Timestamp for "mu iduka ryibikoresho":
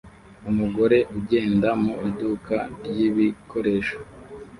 1.83-3.97